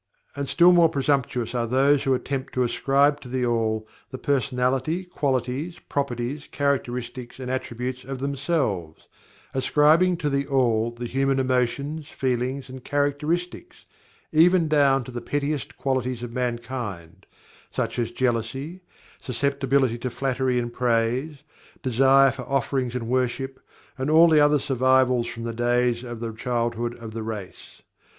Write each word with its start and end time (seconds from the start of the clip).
And 0.35 0.49
still 0.49 0.71
more 0.71 0.89
presumptuous 0.89 1.53
are 1.53 1.67
those 1.67 2.01
who 2.05 2.15
attempt 2.15 2.53
to 2.53 2.63
ascribe 2.63 3.21
to 3.21 3.29
THE 3.29 3.45
ALL 3.45 3.87
the 4.09 4.17
personality, 4.17 5.03
qualities, 5.03 5.77
properties, 5.77 6.47
characteristics 6.51 7.37
and 7.39 7.51
attributes 7.51 8.03
of 8.03 8.17
themselves, 8.17 9.07
ascribing 9.53 10.17
to 10.17 10.27
THE 10.31 10.47
ALL 10.47 10.89
the 10.89 11.05
human 11.05 11.39
emotions, 11.39 12.07
feelings, 12.07 12.67
and 12.67 12.83
characteristics, 12.83 13.85
even 14.31 14.67
down 14.67 15.03
to 15.03 15.11
the 15.11 15.21
pettiest 15.21 15.77
qualities 15.77 16.23
of 16.23 16.31
mankind, 16.33 17.27
such 17.69 17.99
as 17.99 18.09
jealousy, 18.09 18.81
susceptibility 19.21 19.99
to 19.99 20.09
flattery 20.09 20.57
and 20.57 20.73
praise, 20.73 21.43
desire 21.83 22.31
for 22.31 22.41
offerings 22.49 22.95
and 22.95 23.07
worship, 23.07 23.59
and 23.99 24.09
all 24.09 24.27
the 24.27 24.39
other 24.39 24.57
survivals 24.57 25.27
from 25.27 25.43
the 25.43 25.53
days 25.53 26.01
of 26.03 26.21
the 26.21 26.33
childhood 26.33 26.97
of 26.97 27.11
the 27.11 27.21
race. 27.21 27.83